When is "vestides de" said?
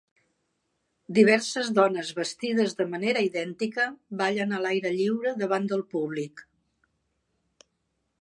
2.19-2.87